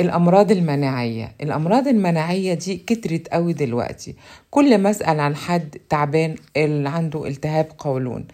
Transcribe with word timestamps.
الأمراض 0.00 0.50
المناعية. 0.52 1.32
الأمراض 1.42 1.88
المناعية 1.88 2.54
دي 2.54 2.76
كترت 2.76 3.28
قوي 3.28 3.52
دلوقتي. 3.52 4.14
كل 4.50 4.78
ما 4.78 4.90
أسأل 4.90 5.20
عن 5.20 5.36
حد 5.36 5.76
تعبان 5.88 6.34
اللي 6.56 6.88
عنده 6.88 7.26
التهاب 7.26 7.66
قولون. 7.78 8.24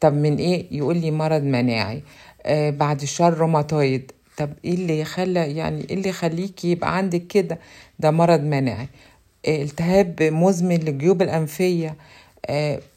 طب 0.00 0.14
من 0.14 0.36
إيه؟ 0.36 0.66
يقول 0.70 0.96
لي 0.96 1.10
مرض 1.10 1.42
مناعي. 1.42 2.02
آه 2.42 2.70
بعد 2.70 3.02
الشر 3.02 3.34
روماتويد. 3.34 4.12
طب 4.36 4.50
إيه 4.64 4.74
اللي 4.74 5.00
يخلى 5.00 5.56
يعني 5.56 5.80
إيه 5.90 5.94
اللي 5.94 6.08
يخليكي 6.08 6.70
يبقى 6.70 6.96
عندك 6.96 7.26
كده؟ 7.26 7.58
ده 7.98 8.10
مرض 8.10 8.40
مناعي. 8.40 8.88
آه 9.46 9.62
التهاب 9.62 10.22
مزمن 10.22 10.76
للجيوب 10.76 11.22
الأنفية. 11.22 11.96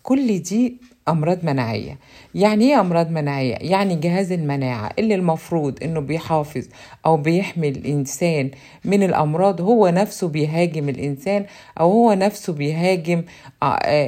كل 0.04 0.39
دي 0.39 0.77
أمراض 1.09 1.45
مناعية 1.45 1.98
يعني 2.36 2.66
إيه 2.66 2.80
أمراض 2.80 3.11
مناعية؟ 3.11 3.55
يعني 3.62 3.95
جهاز 3.95 4.31
المناعة 4.31 4.89
اللي 5.00 5.16
المفروض 5.16 5.84
إنه 5.84 6.00
بيحافظ 6.00 6.66
أو 7.05 7.18
بيحمي 7.18 7.70
الإنسان 7.70 8.52
من 8.86 9.04
الأمراض 9.04 9.62
هو 9.62 9.88
نفسه 9.89 10.27
بيهاجم 10.27 10.89
الإنسان 10.89 11.45
أو 11.80 11.91
هو 11.91 12.13
نفسه 12.13 12.53
بيهاجم 12.53 13.23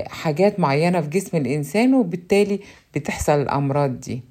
حاجات 0.08 0.59
معينة 0.59 1.02
في 1.02 1.09
جسم 1.09 1.38
الإنسان 1.38 1.94
وبالتالي 1.94 2.59
بتحصل 2.95 3.42
الأمراض 3.42 4.00
دي 4.00 4.22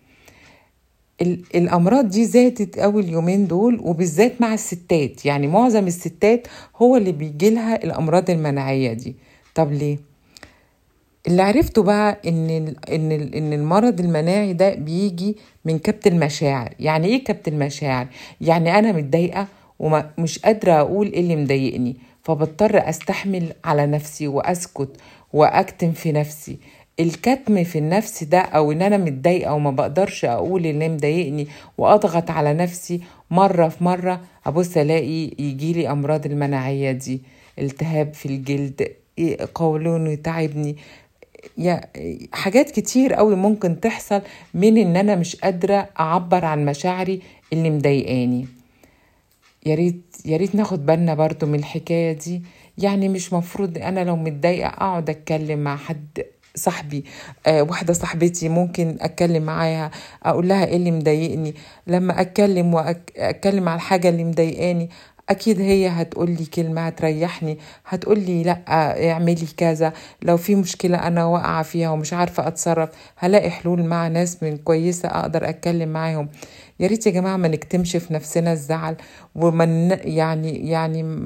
الأمراض 1.54 2.08
دي 2.08 2.24
زادت 2.24 2.78
أوي 2.78 3.02
اليومين 3.02 3.46
دول 3.46 3.80
وبالذات 3.82 4.40
مع 4.40 4.54
الستات 4.54 5.26
يعني 5.26 5.46
معظم 5.46 5.86
الستات 5.86 6.46
هو 6.76 6.96
اللي 6.96 7.12
بيجيلها 7.12 7.84
الأمراض 7.84 8.30
المناعية 8.30 8.92
دي 8.92 9.16
طب 9.54 9.72
ليه؟ 9.72 10.07
اللي 11.28 11.42
عرفته 11.42 11.82
بقى 11.82 12.18
إن 12.26 12.50
إن 12.92 13.12
إن 13.12 13.52
المرض 13.52 14.00
المناعي 14.00 14.52
ده 14.52 14.74
بيجي 14.74 15.36
من 15.64 15.78
كبت 15.78 16.06
المشاعر. 16.06 16.74
يعني 16.80 17.06
إيه 17.06 17.24
كبت 17.24 17.48
المشاعر؟ 17.48 18.06
يعني 18.40 18.78
أنا 18.78 18.92
متضايقة 18.92 19.46
ومش 19.78 20.38
قادرة 20.38 20.72
أقول 20.72 21.12
إيه 21.12 21.20
اللي 21.20 21.36
مضايقني 21.36 21.96
فبضطر 22.22 22.88
أستحمل 22.88 23.52
على 23.64 23.86
نفسي 23.86 24.28
وأسكت 24.28 24.88
وأكتم 25.32 25.92
في 25.92 26.12
نفسي. 26.12 26.58
الكتم 27.00 27.64
في 27.64 27.78
النفس 27.78 28.24
ده 28.24 28.38
أو 28.40 28.72
إن 28.72 28.82
أنا 28.82 28.96
متضايقة 28.96 29.54
وما 29.54 29.70
بقدرش 29.70 30.24
أقول 30.24 30.66
اللي 30.66 30.88
مضايقني 30.88 31.48
وأضغط 31.78 32.30
على 32.30 32.54
نفسي 32.54 33.00
مرة 33.30 33.68
في 33.68 33.84
مرة 33.84 34.20
أبص 34.46 34.76
ألاقي 34.76 35.30
يجيلي 35.38 35.90
أمراض 35.90 36.26
المناعية 36.26 36.92
دي 36.92 37.22
التهاب 37.58 38.14
في 38.14 38.26
الجلد 38.26 38.88
قولون 39.54 40.06
يتعبني 40.06 40.76
يا 41.58 41.80
حاجات 42.32 42.70
كتير 42.70 43.14
قوي 43.14 43.36
ممكن 43.36 43.80
تحصل 43.80 44.22
من 44.54 44.76
إن 44.78 44.96
أنا 44.96 45.14
مش 45.16 45.36
قادرة 45.36 45.88
أعبر 46.00 46.44
عن 46.44 46.64
مشاعري 46.64 47.20
اللي 47.52 47.70
مضايقاني. 47.70 48.46
يا 49.66 49.74
ريت 49.74 50.02
يا 50.24 50.36
ريت 50.36 50.54
ناخد 50.54 50.86
بالنا 50.86 51.14
برضو 51.14 51.46
من 51.46 51.58
الحكاية 51.58 52.12
دي. 52.12 52.42
يعني 52.78 53.08
مش 53.08 53.32
مفروض 53.32 53.78
أنا 53.78 54.04
لو 54.04 54.16
متضايقة 54.16 54.68
أقعد 54.68 55.10
أتكلم 55.10 55.58
مع 55.58 55.76
حد 55.76 56.24
صاحبي 56.54 57.04
آه 57.46 57.62
واحدة 57.62 57.92
صاحبتي 57.92 58.48
ممكن 58.48 58.96
أتكلم 59.00 59.42
معاها 59.42 59.90
أقول 60.22 60.48
لها 60.48 60.64
إيه 60.66 60.76
اللي 60.76 60.90
مضايقني. 60.90 61.54
لما 61.86 62.20
أتكلم 62.20 62.74
واتكلم 62.74 63.68
على 63.68 63.76
الحاجة 63.76 64.08
اللي 64.08 64.24
مضايقاني 64.24 64.90
أكيد 65.28 65.60
هي 65.60 65.88
هتقول 65.88 66.30
لي 66.30 66.44
كلمة 66.46 66.80
هتريحني 66.86 67.58
هتقول 67.86 68.18
لي 68.20 68.42
لأ 68.42 68.62
اعملي 69.12 69.46
كذا. 69.56 69.92
لو 70.22 70.36
في 70.36 70.54
مشكلة 70.54 70.96
أنا 71.06 71.24
واقعة 71.24 71.62
فيها 71.62 71.90
ومش 71.90 72.12
عارفة 72.12 72.48
أتصرف 72.48 72.88
هلاقي 73.16 73.50
حلول 73.50 73.84
مع 73.84 74.08
ناس 74.08 74.42
من 74.42 74.56
كويسة 74.56 75.08
أقدر 75.08 75.48
أتكلم 75.48 75.88
معاهم. 75.88 76.28
يا 76.80 76.86
ريت 76.86 77.06
يا 77.06 77.10
جماعة 77.12 77.36
ما 77.36 77.48
نكتمش 77.48 77.96
في 77.96 78.14
نفسنا 78.14 78.52
الزعل 78.52 78.96
ومن 79.34 79.90
يعني 80.04 80.70
يعني 80.70 81.20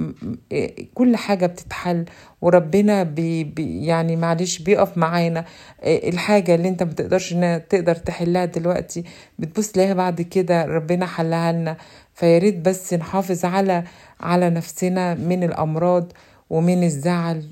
كل 0.95 1.17
حاجة 1.17 1.47
بتتحل 1.47 2.05
وربنا 2.41 3.03
بي 3.03 3.45
بي 3.45 3.87
يعني 3.87 4.17
معلش 4.17 4.59
بيقف 4.59 4.99
معانا. 4.99 5.45
الحاجة 5.85 6.55
اللي 6.55 6.69
انت 6.69 6.83
ما 6.83 6.93
تقدرش 6.93 7.35
تقدر 7.69 7.95
تحلها 7.95 8.45
دلوقتي 8.45 9.05
بتبص 9.39 9.73
تلاقيها 9.73 9.95
بعد 9.95 10.23
كده 10.23 10.65
ربنا 10.65 11.07
حلها 11.07 11.53
لنا. 11.53 11.77
فيا 12.15 12.39
ريت 12.39 12.57
بس 12.59 12.95
نحافظ 12.95 13.45
على 13.45 13.85
على 14.21 14.51
نفسنا 14.51 15.15
من 15.15 15.45
الأمراض 15.45 16.13
ومن 16.51 16.85
الزعل 16.85 17.45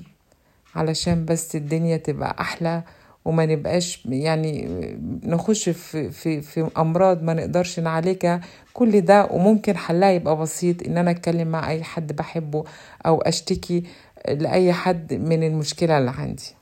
علشان 0.75 1.25
بس 1.25 1.55
الدنيا 1.55 1.97
تبقى 1.97 2.35
أحلى 2.39 2.83
وما 3.25 3.45
نبقاش 3.45 4.05
يعني 4.05 4.67
نخش 5.23 5.69
في 5.69 6.11
في 6.11 6.41
في 6.41 6.69
أمراض 6.77 7.23
ما 7.23 7.33
نقدرش 7.33 7.79
نعالجها. 7.79 8.41
كل 8.73 9.01
ده 9.01 9.25
وممكن 9.31 9.77
حلها 9.77 10.09
يبقى 10.11 10.37
بسيط 10.37 10.87
إن 10.87 10.97
أنا 10.97 11.11
أتكلم 11.11 11.47
مع 11.47 11.69
أي 11.69 11.83
حد 11.83 12.15
بحبه 12.15 12.63
أو 13.05 13.21
أشتكي 13.21 13.83
لأي 14.27 14.73
حد 14.73 15.13
من 15.13 15.43
المشكلة 15.43 15.97
اللي 15.97 16.11
عندي. 16.11 16.55